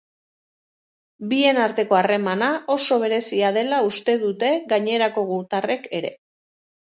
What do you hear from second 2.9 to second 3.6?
berezia